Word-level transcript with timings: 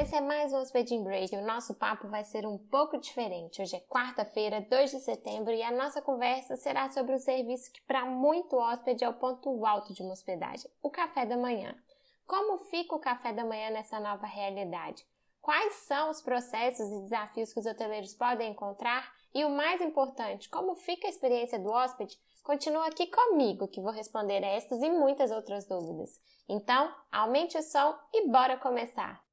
esse 0.00 0.16
é 0.16 0.20
mais 0.22 0.50
um 0.50 0.56
Hospedin 0.56 1.04
Break. 1.04 1.36
O 1.36 1.44
nosso 1.44 1.74
papo 1.74 2.08
vai 2.08 2.24
ser 2.24 2.46
um 2.46 2.56
pouco 2.56 2.96
diferente. 2.96 3.60
Hoje 3.60 3.76
é 3.76 3.80
quarta-feira, 3.80 4.62
2 4.62 4.92
de 4.92 5.00
setembro, 5.00 5.52
e 5.52 5.62
a 5.62 5.70
nossa 5.70 6.00
conversa 6.00 6.56
será 6.56 6.88
sobre 6.88 7.14
um 7.14 7.18
serviço 7.18 7.70
que 7.70 7.82
para 7.82 8.06
muito 8.06 8.56
hóspede 8.56 9.04
é 9.04 9.08
o 9.10 9.12
ponto 9.12 9.66
alto 9.66 9.92
de 9.92 10.00
uma 10.00 10.14
hospedagem, 10.14 10.70
o 10.82 10.88
café 10.88 11.26
da 11.26 11.36
manhã. 11.36 11.76
Como 12.26 12.56
fica 12.70 12.96
o 12.96 12.98
café 12.98 13.34
da 13.34 13.44
manhã 13.44 13.68
nessa 13.68 14.00
nova 14.00 14.26
realidade? 14.26 15.04
Quais 15.42 15.74
são 15.74 16.08
os 16.08 16.22
processos 16.22 16.88
e 16.88 17.02
desafios 17.02 17.52
que 17.52 17.60
os 17.60 17.66
hoteleiros 17.66 18.14
podem 18.14 18.52
encontrar? 18.52 19.06
E 19.34 19.44
o 19.44 19.50
mais 19.50 19.82
importante, 19.82 20.48
como 20.48 20.76
fica 20.76 21.08
a 21.08 21.10
experiência 21.10 21.58
do 21.58 21.70
hóspede? 21.70 22.16
Continua 22.42 22.86
aqui 22.86 23.06
comigo 23.06 23.68
que 23.68 23.82
vou 23.82 23.92
responder 23.92 24.42
estas 24.42 24.80
e 24.80 24.88
muitas 24.88 25.30
outras 25.30 25.66
dúvidas. 25.66 26.18
Então, 26.48 26.90
aumente 27.12 27.58
o 27.58 27.62
som 27.62 27.94
e 28.14 28.26
bora 28.28 28.56
começar! 28.56 29.29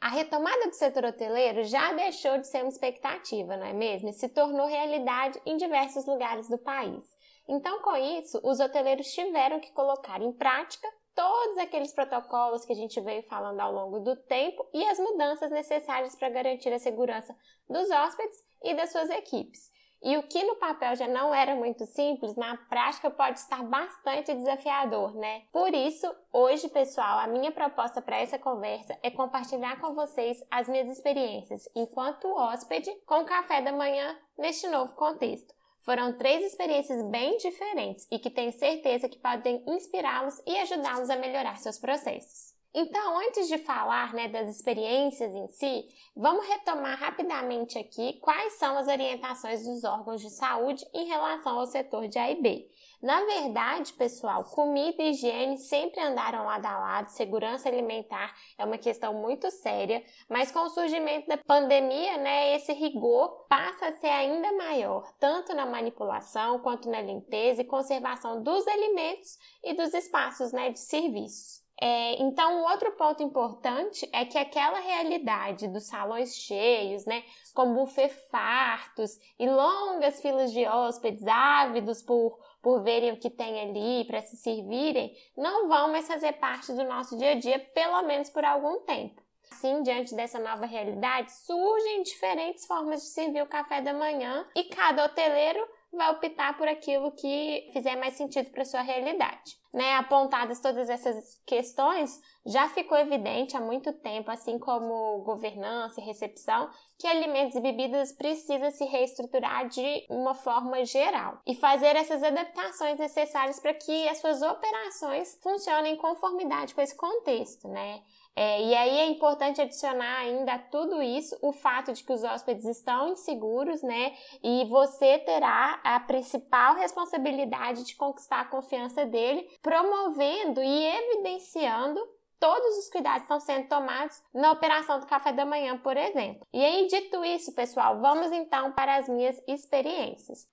A 0.00 0.08
retomada 0.08 0.66
do 0.66 0.74
setor 0.74 1.04
hoteleiro 1.04 1.62
já 1.64 1.92
deixou 1.92 2.38
de 2.38 2.46
ser 2.46 2.62
uma 2.62 2.70
expectativa, 2.70 3.54
não 3.56 3.66
é 3.66 3.72
mesmo? 3.74 4.08
E 4.08 4.14
se 4.14 4.30
tornou 4.30 4.66
realidade 4.66 5.38
em 5.44 5.58
diversos 5.58 6.06
lugares 6.06 6.48
do 6.48 6.56
país. 6.56 7.04
Então, 7.46 7.82
com 7.82 7.94
isso, 7.96 8.40
os 8.42 8.60
hoteleiros 8.60 9.12
tiveram 9.12 9.60
que 9.60 9.72
colocar 9.72 10.22
em 10.22 10.32
prática 10.32 10.88
todos 11.14 11.58
aqueles 11.58 11.92
protocolos 11.92 12.64
que 12.64 12.72
a 12.72 12.76
gente 12.76 12.98
veio 13.00 13.22
falando 13.24 13.60
ao 13.60 13.72
longo 13.72 14.00
do 14.00 14.16
tempo 14.16 14.66
e 14.72 14.82
as 14.86 14.98
mudanças 14.98 15.50
necessárias 15.50 16.16
para 16.16 16.30
garantir 16.30 16.72
a 16.72 16.78
segurança 16.78 17.36
dos 17.68 17.90
hóspedes 17.90 18.38
e 18.62 18.72
das 18.72 18.90
suas 18.92 19.10
equipes. 19.10 19.70
E 20.02 20.16
o 20.16 20.22
que 20.22 20.42
no 20.44 20.56
papel 20.56 20.96
já 20.96 21.06
não 21.06 21.34
era 21.34 21.54
muito 21.54 21.84
simples, 21.84 22.34
na 22.34 22.56
prática 22.56 23.10
pode 23.10 23.38
estar 23.38 23.62
bastante 23.62 24.32
desafiador, 24.34 25.14
né? 25.14 25.42
Por 25.52 25.74
isso, 25.74 26.10
hoje, 26.32 26.68
pessoal, 26.68 27.18
a 27.18 27.26
minha 27.26 27.52
proposta 27.52 28.00
para 28.00 28.18
essa 28.18 28.38
conversa 28.38 28.98
é 29.02 29.10
compartilhar 29.10 29.78
com 29.78 29.92
vocês 29.92 30.42
as 30.50 30.68
minhas 30.68 30.88
experiências 30.88 31.68
enquanto 31.76 32.28
hóspede 32.28 32.90
com 33.04 33.20
o 33.20 33.26
café 33.26 33.60
da 33.60 33.72
manhã 33.72 34.16
neste 34.38 34.66
novo 34.68 34.94
contexto. 34.94 35.54
Foram 35.82 36.16
três 36.16 36.44
experiências 36.44 37.02
bem 37.10 37.36
diferentes 37.38 38.06
e 38.10 38.18
que 38.18 38.30
tenho 38.30 38.52
certeza 38.52 39.08
que 39.08 39.18
podem 39.18 39.62
inspirá-los 39.66 40.40
e 40.46 40.56
ajudá-los 40.58 41.10
a 41.10 41.16
melhorar 41.16 41.56
seus 41.58 41.78
processos. 41.78 42.59
Então, 42.72 43.18
antes 43.18 43.48
de 43.48 43.58
falar 43.58 44.14
né, 44.14 44.28
das 44.28 44.48
experiências 44.48 45.34
em 45.34 45.48
si, 45.48 45.88
vamos 46.14 46.46
retomar 46.46 46.96
rapidamente 46.96 47.76
aqui 47.76 48.12
quais 48.20 48.52
são 48.54 48.78
as 48.78 48.86
orientações 48.86 49.64
dos 49.64 49.82
órgãos 49.82 50.20
de 50.20 50.30
saúde 50.30 50.86
em 50.94 51.06
relação 51.06 51.58
ao 51.58 51.66
setor 51.66 52.06
de 52.06 52.16
A 52.16 52.30
e 52.30 52.40
B. 52.40 52.70
Na 53.02 53.24
verdade, 53.24 53.92
pessoal, 53.94 54.44
comida 54.44 55.02
e 55.02 55.10
higiene 55.10 55.58
sempre 55.58 56.00
andaram 56.00 56.44
lado 56.44 56.66
a 56.66 56.78
lado, 56.78 57.08
segurança 57.08 57.68
alimentar 57.68 58.36
é 58.56 58.64
uma 58.64 58.78
questão 58.78 59.14
muito 59.14 59.50
séria, 59.50 60.04
mas 60.28 60.52
com 60.52 60.60
o 60.60 60.70
surgimento 60.70 61.26
da 61.26 61.38
pandemia, 61.38 62.18
né, 62.18 62.54
esse 62.54 62.72
rigor 62.72 63.46
passa 63.48 63.86
a 63.86 63.92
ser 63.92 64.10
ainda 64.10 64.52
maior, 64.52 65.12
tanto 65.18 65.54
na 65.54 65.66
manipulação 65.66 66.60
quanto 66.60 66.88
na 66.88 67.00
limpeza 67.00 67.62
e 67.62 67.64
conservação 67.64 68.42
dos 68.42 68.64
alimentos 68.68 69.38
e 69.64 69.74
dos 69.74 69.92
espaços 69.92 70.52
né, 70.52 70.70
de 70.70 70.78
serviços. 70.78 71.59
É, 71.82 72.22
então, 72.22 72.62
outro 72.64 72.92
ponto 72.92 73.22
importante 73.22 74.06
é 74.12 74.26
que 74.26 74.36
aquela 74.36 74.80
realidade 74.80 75.66
dos 75.66 75.86
salões 75.86 76.36
cheios, 76.36 77.06
né, 77.06 77.24
com 77.54 77.72
buffet 77.72 78.10
fartos 78.30 79.18
e 79.38 79.48
longas 79.48 80.20
filas 80.20 80.52
de 80.52 80.66
hóspedes 80.66 81.26
ávidos 81.26 82.02
por, 82.02 82.38
por 82.60 82.82
verem 82.82 83.12
o 83.12 83.18
que 83.18 83.30
tem 83.30 83.60
ali 83.60 84.04
para 84.04 84.20
se 84.20 84.36
servirem, 84.36 85.16
não 85.34 85.68
vão 85.68 85.90
mais 85.90 86.06
fazer 86.06 86.34
parte 86.34 86.70
do 86.72 86.84
nosso 86.84 87.16
dia 87.16 87.32
a 87.32 87.38
dia, 87.38 87.58
pelo 87.58 88.02
menos 88.02 88.28
por 88.28 88.44
algum 88.44 88.80
tempo. 88.80 89.22
Assim, 89.50 89.82
diante 89.82 90.14
dessa 90.14 90.38
nova 90.38 90.66
realidade, 90.66 91.32
surgem 91.32 92.02
diferentes 92.02 92.66
formas 92.66 93.00
de 93.02 93.08
servir 93.08 93.42
o 93.42 93.48
café 93.48 93.80
da 93.80 93.94
manhã 93.94 94.46
e 94.54 94.64
cada 94.64 95.04
hoteleiro 95.06 95.66
vai 95.92 96.10
optar 96.10 96.56
por 96.56 96.68
aquilo 96.68 97.12
que 97.12 97.68
fizer 97.72 97.96
mais 97.96 98.14
sentido 98.14 98.50
para 98.50 98.64
sua 98.64 98.82
realidade. 98.82 99.58
Né, 99.72 99.94
apontadas 99.94 100.58
todas 100.58 100.90
essas 100.90 101.40
questões, 101.46 102.20
já 102.44 102.68
ficou 102.70 102.98
evidente 102.98 103.56
há 103.56 103.60
muito 103.60 103.92
tempo, 103.92 104.28
assim 104.28 104.58
como 104.58 105.22
governança 105.22 106.00
e 106.00 106.04
recepção, 106.04 106.68
que 106.98 107.06
alimentos 107.06 107.54
e 107.54 107.60
bebidas 107.60 108.10
precisam 108.10 108.68
se 108.72 108.84
reestruturar 108.84 109.68
de 109.68 110.04
uma 110.10 110.34
forma 110.34 110.84
geral 110.84 111.40
e 111.46 111.54
fazer 111.54 111.94
essas 111.94 112.20
adaptações 112.20 112.98
necessárias 112.98 113.60
para 113.60 113.72
que 113.72 114.08
as 114.08 114.18
suas 114.18 114.42
operações 114.42 115.38
funcionem 115.40 115.94
em 115.94 115.98
conformidade 115.98 116.74
com 116.74 116.80
esse 116.80 116.96
contexto, 116.96 117.68
né? 117.68 118.02
É, 118.36 118.62
e 118.62 118.74
aí 118.74 118.98
é 118.98 119.06
importante 119.06 119.60
adicionar 119.60 120.20
ainda 120.20 120.54
a 120.54 120.58
tudo 120.58 121.02
isso 121.02 121.36
o 121.42 121.52
fato 121.52 121.92
de 121.92 122.04
que 122.04 122.12
os 122.12 122.22
hóspedes 122.22 122.64
estão 122.64 123.08
inseguros, 123.08 123.82
né? 123.82 124.14
E 124.42 124.64
você 124.66 125.18
terá 125.18 125.80
a 125.82 126.00
principal 126.00 126.76
responsabilidade 126.76 127.84
de 127.84 127.96
conquistar 127.96 128.40
a 128.40 128.44
confiança 128.48 129.04
dele, 129.04 129.48
promovendo 129.60 130.62
e 130.62 130.86
evidenciando 130.86 132.00
todos 132.40 132.78
os 132.78 132.88
cuidados 132.88 133.22
estão 133.22 133.38
sendo 133.38 133.68
tomados 133.68 134.20
na 134.32 134.50
operação 134.52 134.98
do 134.98 135.06
café 135.06 135.32
da 135.32 135.44
manhã, 135.44 135.76
por 135.76 135.96
exemplo. 135.96 136.46
E 136.52 136.64
aí, 136.64 136.86
dito 136.86 137.22
isso, 137.22 137.54
pessoal, 137.54 138.00
vamos 138.00 138.32
então 138.32 138.72
para 138.72 138.96
as 138.96 139.08
minhas 139.08 139.38
experiências. 139.46 140.48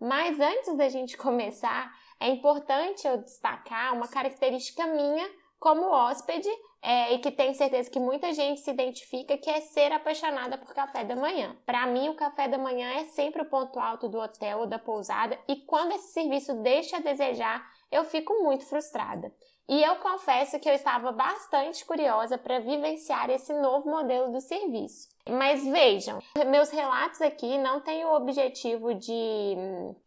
Mas 0.00 0.38
antes 0.38 0.76
da 0.76 0.88
gente 0.88 1.16
começar, 1.18 1.92
é 2.20 2.28
importante 2.28 3.06
eu 3.06 3.18
destacar 3.18 3.92
uma 3.94 4.06
característica 4.06 4.86
minha 4.86 5.28
como 5.60 5.90
hóspede 5.90 6.48
é, 6.82 7.12
e 7.12 7.18
que 7.18 7.30
tenho 7.30 7.54
certeza 7.54 7.90
que 7.90 8.00
muita 8.00 8.32
gente 8.32 8.62
se 8.62 8.70
identifica, 8.70 9.36
que 9.36 9.50
é 9.50 9.60
ser 9.60 9.92
apaixonada 9.92 10.56
por 10.56 10.72
café 10.72 11.04
da 11.04 11.14
manhã. 11.14 11.54
Para 11.66 11.86
mim, 11.86 12.08
o 12.08 12.16
café 12.16 12.48
da 12.48 12.56
manhã 12.56 12.88
é 12.94 13.04
sempre 13.04 13.42
o 13.42 13.50
ponto 13.50 13.78
alto 13.78 14.08
do 14.08 14.18
hotel 14.18 14.60
ou 14.60 14.66
da 14.66 14.78
pousada, 14.78 15.38
e 15.46 15.56
quando 15.56 15.92
esse 15.92 16.14
serviço 16.14 16.54
deixa 16.62 16.96
a 16.96 17.00
desejar, 17.00 17.62
eu 17.92 18.04
fico 18.04 18.42
muito 18.42 18.64
frustrada. 18.64 19.30
E 19.68 19.82
eu 19.84 19.96
confesso 19.96 20.58
que 20.58 20.68
eu 20.68 20.74
estava 20.74 21.12
bastante 21.12 21.84
curiosa 21.84 22.36
para 22.36 22.58
vivenciar 22.58 23.30
esse 23.30 23.52
novo 23.52 23.88
modelo 23.88 24.32
do 24.32 24.40
serviço. 24.40 25.08
Mas 25.28 25.64
vejam, 25.64 26.20
meus 26.46 26.70
relatos 26.70 27.20
aqui 27.20 27.58
não 27.58 27.80
têm 27.80 28.04
o 28.04 28.14
objetivo 28.14 28.94
de 28.94 29.56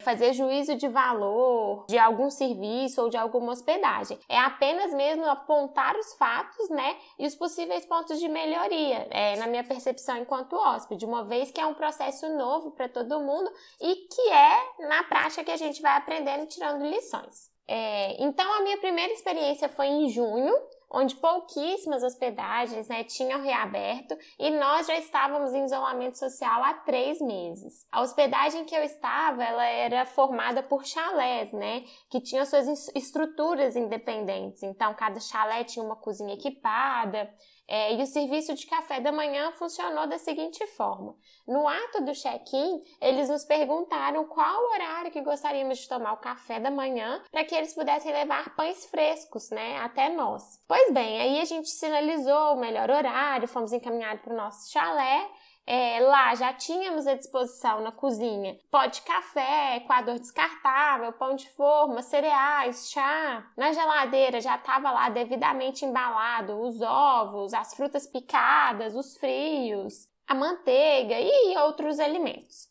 fazer 0.00 0.32
juízo 0.32 0.76
de 0.76 0.88
valor 0.88 1.86
de 1.88 1.98
algum 1.98 2.30
serviço 2.30 3.02
ou 3.02 3.08
de 3.08 3.16
alguma 3.16 3.52
hospedagem. 3.52 4.18
É 4.28 4.38
apenas 4.38 4.92
mesmo 4.92 5.24
apontar 5.26 5.96
os 5.96 6.14
fatos, 6.14 6.68
né, 6.70 6.96
e 7.18 7.26
os 7.26 7.34
possíveis 7.34 7.86
pontos 7.86 8.18
de 8.18 8.28
melhoria, 8.28 9.06
é, 9.10 9.36
na 9.36 9.46
minha 9.46 9.64
percepção 9.64 10.16
enquanto 10.18 10.56
hóspede, 10.56 11.04
uma 11.04 11.24
vez 11.24 11.50
que 11.50 11.60
é 11.60 11.66
um 11.66 11.74
processo 11.74 12.28
novo 12.36 12.70
para 12.72 12.88
todo 12.88 13.20
mundo 13.20 13.50
e 13.80 13.94
que 13.94 14.28
é 14.30 14.86
na 14.88 15.04
prática 15.04 15.44
que 15.44 15.50
a 15.50 15.56
gente 15.56 15.80
vai 15.80 15.96
aprendendo 15.96 16.44
e 16.44 16.46
tirando 16.46 16.84
lições. 16.84 17.54
É, 17.66 18.22
então, 18.22 18.50
a 18.52 18.62
minha 18.62 18.76
primeira 18.78 19.12
experiência 19.12 19.68
foi 19.68 19.86
em 19.86 20.08
junho, 20.10 20.54
onde 20.94 21.16
pouquíssimas 21.16 22.02
hospedagens 22.02 22.88
né, 22.88 23.02
tinham 23.02 23.42
reaberto 23.42 24.16
e 24.38 24.50
nós 24.50 24.86
já 24.86 24.96
estávamos 24.96 25.52
em 25.52 25.64
isolamento 25.64 26.18
social 26.18 26.62
há 26.62 26.74
três 26.74 27.20
meses. 27.20 27.86
A 27.90 28.00
hospedagem 28.00 28.64
que 28.64 28.74
eu 28.74 28.82
estava, 28.82 29.42
ela 29.42 29.64
era 29.64 30.06
formada 30.06 30.62
por 30.62 30.84
chalés, 30.84 31.52
né, 31.52 31.84
que 32.08 32.20
tinham 32.20 32.46
suas 32.46 32.88
estruturas 32.94 33.74
independentes. 33.74 34.62
Então, 34.62 34.94
cada 34.94 35.18
chalé 35.18 35.64
tinha 35.64 35.84
uma 35.84 35.96
cozinha 35.96 36.34
equipada, 36.34 37.28
é, 37.66 37.94
e 37.94 38.02
o 38.02 38.06
serviço 38.06 38.54
de 38.54 38.66
café 38.66 39.00
da 39.00 39.10
manhã 39.10 39.50
funcionou 39.52 40.06
da 40.06 40.18
seguinte 40.18 40.66
forma: 40.68 41.16
no 41.46 41.66
ato 41.66 42.04
do 42.04 42.12
check-in, 42.12 42.82
eles 43.00 43.28
nos 43.28 43.44
perguntaram 43.44 44.26
qual 44.26 44.72
horário 44.72 45.10
que 45.10 45.20
gostaríamos 45.20 45.78
de 45.78 45.88
tomar 45.88 46.12
o 46.12 46.18
café 46.18 46.60
da 46.60 46.70
manhã 46.70 47.22
para 47.30 47.44
que 47.44 47.54
eles 47.54 47.74
pudessem 47.74 48.12
levar 48.12 48.54
pães 48.54 48.84
frescos, 48.86 49.50
né, 49.50 49.78
até 49.78 50.08
nós. 50.10 50.42
Pois 50.68 50.92
bem, 50.92 51.20
aí 51.20 51.40
a 51.40 51.44
gente 51.44 51.68
sinalizou 51.68 52.54
o 52.54 52.60
melhor 52.60 52.90
horário, 52.90 53.48
fomos 53.48 53.72
encaminhados 53.72 54.22
para 54.22 54.34
o 54.34 54.36
nosso 54.36 54.70
chalé 54.70 55.30
é, 55.66 55.98
lá 56.00 56.34
já 56.34 56.52
tínhamos 56.52 57.06
à 57.06 57.14
disposição 57.14 57.80
na 57.80 57.90
cozinha 57.90 58.58
pó 58.70 58.84
de 58.86 59.00
café, 59.00 59.80
coador 59.86 60.18
descartável, 60.18 61.12
pão 61.14 61.34
de 61.34 61.48
forma, 61.50 62.02
cereais, 62.02 62.90
chá. 62.90 63.50
Na 63.56 63.72
geladeira 63.72 64.40
já 64.40 64.56
estava 64.56 64.90
lá 64.90 65.08
devidamente 65.08 65.84
embalado 65.84 66.60
os 66.60 66.82
ovos, 66.82 67.54
as 67.54 67.74
frutas 67.74 68.06
picadas, 68.06 68.94
os 68.94 69.16
frios, 69.16 70.06
a 70.26 70.34
manteiga 70.34 71.18
e 71.18 71.56
outros 71.58 71.98
alimentos. 71.98 72.68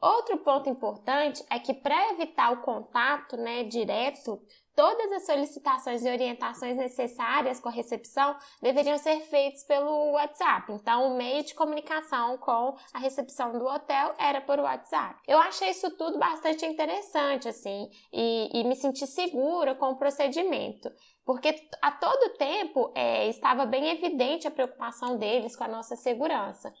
Outro 0.00 0.38
ponto 0.38 0.68
importante 0.68 1.44
é 1.50 1.58
que 1.58 1.74
para 1.74 2.12
evitar 2.12 2.52
o 2.52 2.60
contato 2.60 3.36
né, 3.36 3.64
direto 3.64 4.40
todas 4.76 5.10
as 5.10 5.24
solicitações 5.24 6.04
e 6.04 6.10
orientações 6.10 6.76
necessárias 6.76 7.58
com 7.58 7.70
a 7.70 7.72
recepção 7.72 8.36
deveriam 8.60 8.98
ser 8.98 9.20
feitas 9.22 9.64
pelo 9.64 10.12
WhatsApp. 10.12 10.70
Então, 10.72 11.08
o 11.08 11.16
meio 11.16 11.42
de 11.42 11.54
comunicação 11.54 12.36
com 12.36 12.76
a 12.92 12.98
recepção 12.98 13.58
do 13.58 13.64
hotel 13.64 14.14
era 14.18 14.40
por 14.40 14.60
WhatsApp. 14.60 15.18
Eu 15.26 15.38
achei 15.38 15.70
isso 15.70 15.90
tudo 15.96 16.18
bastante 16.18 16.66
interessante, 16.66 17.48
assim, 17.48 17.88
e, 18.12 18.50
e 18.52 18.64
me 18.64 18.76
senti 18.76 19.06
segura 19.06 19.74
com 19.74 19.90
o 19.90 19.96
procedimento 19.96 20.92
porque 21.24 21.68
a 21.82 21.90
todo 21.90 22.36
tempo 22.36 22.92
é, 22.94 23.28
estava 23.28 23.66
bem 23.66 23.90
evidente 23.90 24.46
a 24.46 24.50
preocupação 24.50 25.18
deles 25.18 25.56
com 25.56 25.64
a 25.64 25.68
nossa 25.68 25.96
segurança. 25.96 26.72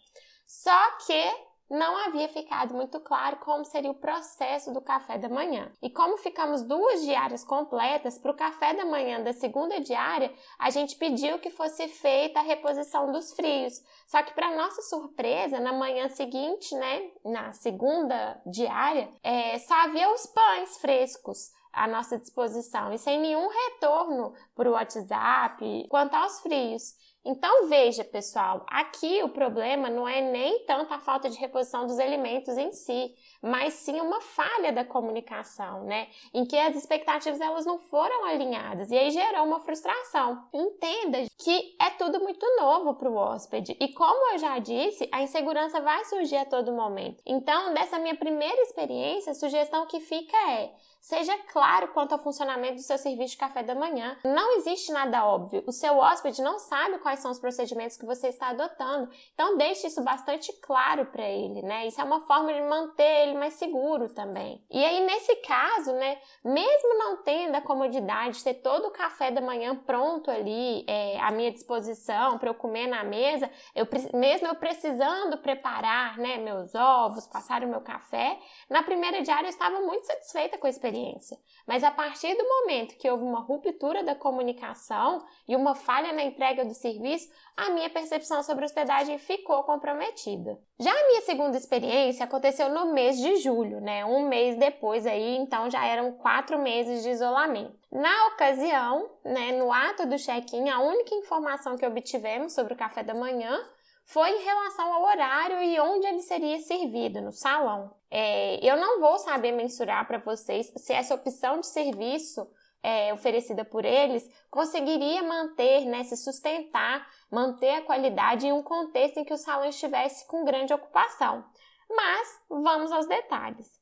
Só 0.46 0.96
que 1.04 1.45
não 1.68 1.96
havia 1.96 2.28
ficado 2.28 2.74
muito 2.74 3.00
claro 3.00 3.38
como 3.38 3.64
seria 3.64 3.90
o 3.90 3.94
processo 3.94 4.72
do 4.72 4.80
café 4.80 5.18
da 5.18 5.28
manhã. 5.28 5.70
E 5.82 5.90
como 5.90 6.16
ficamos 6.16 6.62
duas 6.62 7.02
diárias 7.02 7.44
completas, 7.44 8.18
para 8.18 8.30
o 8.30 8.36
café 8.36 8.74
da 8.74 8.84
manhã 8.84 9.22
da 9.22 9.32
segunda 9.32 9.80
diária, 9.80 10.32
a 10.58 10.70
gente 10.70 10.96
pediu 10.96 11.38
que 11.38 11.50
fosse 11.50 11.88
feita 11.88 12.40
a 12.40 12.42
reposição 12.42 13.10
dos 13.10 13.32
frios. 13.32 13.82
Só 14.06 14.22
que, 14.22 14.34
para 14.34 14.56
nossa 14.56 14.82
surpresa, 14.82 15.58
na 15.58 15.72
manhã 15.72 16.08
seguinte, 16.08 16.74
né, 16.74 17.10
na 17.24 17.52
segunda 17.52 18.40
diária, 18.46 19.08
é, 19.22 19.58
só 19.58 19.74
havia 19.74 20.12
os 20.12 20.26
pães 20.26 20.78
frescos 20.78 21.50
à 21.72 21.86
nossa 21.86 22.18
disposição 22.18 22.92
e 22.92 22.98
sem 22.98 23.20
nenhum 23.20 23.48
retorno 23.48 24.32
por 24.54 24.66
WhatsApp 24.66 25.86
quanto 25.90 26.14
aos 26.14 26.40
frios. 26.40 26.94
Então 27.28 27.68
veja, 27.68 28.04
pessoal, 28.04 28.64
aqui 28.68 29.20
o 29.24 29.28
problema 29.28 29.90
não 29.90 30.06
é 30.06 30.20
nem 30.20 30.64
tanto 30.64 30.94
a 30.94 31.00
falta 31.00 31.28
de 31.28 31.36
reposição 31.36 31.84
dos 31.84 31.98
alimentos 31.98 32.56
em 32.56 32.70
si, 32.70 33.12
mas 33.46 33.74
sim 33.74 34.00
uma 34.00 34.20
falha 34.20 34.72
da 34.72 34.84
comunicação, 34.84 35.84
né? 35.84 36.08
Em 36.34 36.44
que 36.44 36.56
as 36.56 36.76
expectativas 36.76 37.40
elas 37.40 37.64
não 37.64 37.78
foram 37.78 38.24
alinhadas 38.24 38.90
e 38.90 38.96
aí 38.96 39.10
gerou 39.10 39.44
uma 39.44 39.60
frustração. 39.60 40.44
Entenda 40.52 41.18
que 41.38 41.76
é 41.80 41.90
tudo 41.90 42.20
muito 42.20 42.44
novo 42.58 42.94
para 42.94 43.10
o 43.10 43.16
hóspede 43.16 43.76
e 43.80 43.88
como 43.92 44.32
eu 44.32 44.38
já 44.38 44.58
disse, 44.58 45.08
a 45.12 45.22
insegurança 45.22 45.80
vai 45.80 46.04
surgir 46.04 46.36
a 46.36 46.44
todo 46.44 46.72
momento. 46.72 47.22
Então, 47.24 47.72
dessa 47.74 47.98
minha 47.98 48.16
primeira 48.16 48.60
experiência, 48.62 49.32
a 49.32 49.34
sugestão 49.34 49.86
que 49.86 50.00
fica 50.00 50.36
é 50.50 50.72
Seja 51.06 51.38
claro 51.52 51.86
quanto 51.92 52.14
ao 52.14 52.18
funcionamento 52.18 52.74
do 52.74 52.82
seu 52.82 52.98
serviço 52.98 53.34
de 53.34 53.36
café 53.36 53.62
da 53.62 53.76
manhã. 53.76 54.18
Não 54.24 54.56
existe 54.56 54.90
nada 54.90 55.24
óbvio. 55.24 55.62
O 55.64 55.70
seu 55.70 55.96
hóspede 55.98 56.42
não 56.42 56.58
sabe 56.58 56.98
quais 56.98 57.20
são 57.20 57.30
os 57.30 57.38
procedimentos 57.38 57.96
que 57.96 58.04
você 58.04 58.26
está 58.26 58.48
adotando. 58.48 59.08
Então 59.32 59.56
deixe 59.56 59.86
isso 59.86 60.02
bastante 60.02 60.52
claro 60.54 61.06
para 61.06 61.22
ele, 61.22 61.62
né? 61.62 61.86
Isso 61.86 62.00
é 62.00 62.04
uma 62.04 62.22
forma 62.22 62.52
de 62.52 62.60
manter 62.62 63.28
ele 63.28 63.35
mais 63.36 63.54
seguro 63.54 64.08
também. 64.08 64.64
E 64.70 64.84
aí 64.84 65.04
nesse 65.04 65.36
caso, 65.36 65.92
né, 65.92 66.18
mesmo 66.44 66.98
não 66.98 67.22
tendo 67.22 67.54
a 67.54 67.60
comodidade 67.60 68.38
de 68.38 68.44
ter 68.44 68.54
todo 68.54 68.88
o 68.88 68.90
café 68.90 69.30
da 69.30 69.40
manhã 69.40 69.76
pronto 69.76 70.30
ali 70.30 70.84
é, 70.88 71.20
à 71.20 71.30
minha 71.30 71.50
disposição 71.50 72.38
para 72.38 72.48
eu 72.48 72.54
comer 72.54 72.86
na 72.86 73.04
mesa, 73.04 73.50
eu 73.74 73.86
mesmo 74.14 74.48
eu 74.48 74.54
precisando 74.54 75.38
preparar, 75.38 76.18
né, 76.18 76.38
meus 76.38 76.74
ovos, 76.74 77.26
passar 77.26 77.62
o 77.62 77.68
meu 77.68 77.80
café, 77.80 78.38
na 78.68 78.82
primeira 78.82 79.22
diária 79.22 79.46
eu 79.46 79.50
estava 79.50 79.80
muito 79.80 80.06
satisfeita 80.06 80.58
com 80.58 80.66
a 80.66 80.70
experiência. 80.70 81.38
Mas 81.66 81.84
a 81.84 81.90
partir 81.90 82.34
do 82.34 82.44
momento 82.44 82.96
que 82.96 83.10
houve 83.10 83.24
uma 83.24 83.40
ruptura 83.40 84.02
da 84.02 84.14
comunicação 84.14 85.24
e 85.48 85.56
uma 85.56 85.74
falha 85.74 86.12
na 86.12 86.22
entrega 86.22 86.64
do 86.64 86.74
serviço, 86.74 87.30
a 87.56 87.70
minha 87.70 87.90
percepção 87.90 88.42
sobre 88.42 88.64
hospedagem 88.64 89.18
ficou 89.18 89.62
comprometida. 89.64 90.58
Já 90.78 90.92
a 90.92 91.06
minha 91.08 91.22
segunda 91.22 91.56
experiência 91.56 92.24
aconteceu 92.24 92.68
no 92.68 92.92
mês 92.92 93.15
de 93.18 93.36
julho, 93.36 93.80
né? 93.80 94.04
Um 94.04 94.28
mês 94.28 94.56
depois 94.56 95.06
aí, 95.06 95.36
então 95.36 95.70
já 95.70 95.84
eram 95.84 96.12
quatro 96.12 96.58
meses 96.58 97.02
de 97.02 97.10
isolamento. 97.10 97.78
Na 97.90 98.28
ocasião, 98.28 99.10
né, 99.24 99.52
no 99.52 99.72
ato 99.72 100.06
do 100.06 100.16
check-in, 100.16 100.68
a 100.68 100.80
única 100.80 101.14
informação 101.14 101.76
que 101.76 101.86
obtivemos 101.86 102.52
sobre 102.52 102.74
o 102.74 102.76
café 102.76 103.02
da 103.02 103.14
manhã 103.14 103.58
foi 104.04 104.30
em 104.30 104.44
relação 104.44 104.92
ao 104.92 105.02
horário 105.02 105.62
e 105.62 105.80
onde 105.80 106.06
ele 106.06 106.22
seria 106.22 106.58
servido, 106.60 107.20
no 107.20 107.32
salão. 107.32 107.92
É, 108.10 108.64
eu 108.64 108.76
não 108.76 109.00
vou 109.00 109.18
saber 109.18 109.52
mensurar 109.52 110.06
para 110.06 110.18
vocês 110.18 110.72
se 110.76 110.92
essa 110.92 111.14
opção 111.14 111.58
de 111.60 111.66
serviço 111.66 112.46
é, 112.82 113.12
oferecida 113.12 113.64
por 113.64 113.84
eles 113.84 114.30
conseguiria 114.48 115.20
manter, 115.22 115.86
né, 115.86 116.04
se 116.04 116.16
sustentar, 116.16 117.04
manter 117.28 117.70
a 117.70 117.82
qualidade 117.82 118.46
em 118.46 118.52
um 118.52 118.62
contexto 118.62 119.18
em 119.18 119.24
que 119.24 119.34
o 119.34 119.36
salão 119.36 119.68
estivesse 119.68 120.24
com 120.28 120.44
grande 120.44 120.72
ocupação. 120.72 121.44
Mas 121.90 122.40
vamos 122.48 122.92
aos 122.92 123.06
detalhes. 123.06 123.80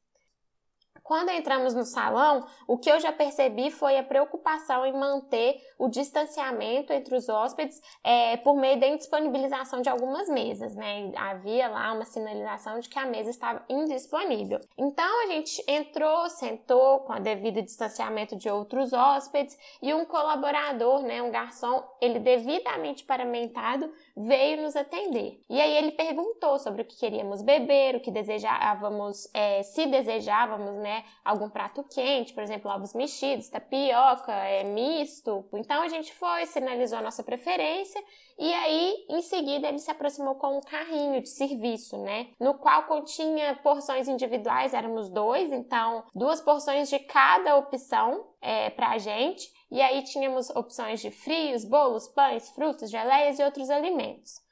Quando 1.05 1.29
entramos 1.29 1.75
no 1.75 1.85
salão, 1.85 2.47
o 2.67 2.79
que 2.79 2.91
eu 2.91 2.99
já 2.99 3.13
percebi 3.13 3.71
foi 3.71 3.99
a 3.99 4.03
preocupação 4.03 4.87
em 4.87 4.93
manter 4.95 5.61
o 5.79 5.87
distanciamento 5.87 6.95
entre 6.95 7.15
os 7.15 7.29
hóspedes 7.29 7.83
é, 8.03 8.39
por 8.39 8.57
meio 8.57 8.81
da 8.81 8.87
indisponibilização 8.87 9.83
de 9.83 9.91
algumas 9.91 10.31
mesas, 10.31 10.75
né? 10.75 11.13
Havia 11.15 11.69
lá 11.69 11.93
uma 11.93 12.07
sinalização 12.07 12.81
de 12.81 12.89
que 12.89 12.99
a 12.99 13.05
mesa 13.05 13.29
estava 13.29 13.63
indisponível. 13.69 14.59
Então 14.79 15.25
a 15.25 15.27
gente 15.27 15.63
entrou, 15.69 16.31
sentou 16.31 17.01
com 17.01 17.13
a 17.13 17.19
devida 17.19 17.61
distanciamento 17.61 18.35
de 18.35 18.49
outros 18.49 18.95
hóspedes 18.95 19.59
e 19.83 19.93
um 19.93 20.07
colaborador, 20.07 21.03
né, 21.03 21.21
um 21.21 21.31
garçom, 21.31 21.85
ele 22.01 22.19
devidamente 22.19 23.05
paramentado, 23.05 23.93
veio 24.17 24.63
nos 24.63 24.75
atender. 24.75 25.39
E 25.51 25.61
aí 25.61 25.77
ele 25.77 25.93
perguntou 25.93 26.59
sobre 26.59 26.81
o 26.81 26.85
que 26.87 26.97
queríamos 26.97 27.43
beber, 27.43 27.97
o 27.97 28.01
que 28.01 28.11
desejávamos, 28.11 29.29
é, 29.35 29.63
se 29.63 29.85
desejávamos, 29.85 30.77
né? 30.77 30.94
Algum 31.25 31.49
prato 31.49 31.83
quente, 31.85 32.35
por 32.35 32.43
exemplo, 32.43 32.71
ovos 32.71 32.93
mexidos, 32.93 33.49
tapioca, 33.49 34.33
é, 34.33 34.65
misto. 34.65 35.49
Então 35.55 35.83
a 35.83 35.89
gente 35.89 36.13
foi, 36.15 36.45
sinalizou 36.47 36.99
a 36.99 37.03
nossa 37.03 37.23
preferência 37.23 38.03
e 38.39 38.53
aí 38.53 39.07
em 39.09 39.23
seguida 39.23 39.69
ele 39.69 39.79
se 39.79 39.91
aproximou 39.91 40.35
com 40.35 40.59
um 40.59 40.61
carrinho 40.61 41.23
de 41.23 41.29
serviço, 41.29 41.97
né? 41.99 42.29
No 42.39 42.55
qual 42.55 42.85
continha 42.85 43.59
porções 43.63 44.09
individuais, 44.09 44.75
éramos 44.75 45.09
dois, 45.09 45.53
então 45.53 46.05
duas 46.15 46.41
porções 46.41 46.91
de 46.91 46.99
cada 46.99 47.57
opção 47.57 48.27
é, 48.41 48.71
pra 48.71 48.99
gente. 48.99 49.53
E 49.71 49.81
aí 49.81 50.03
tínhamos 50.05 50.51
opções 50.51 51.01
de 51.01 51.11
frios, 51.11 51.65
bolos, 51.65 52.07
pães, 52.09 52.49
frutas, 52.51 52.91
geleias 52.91 53.39
e 53.39 53.43
outros 53.43 53.71
alimentos. 53.71 54.44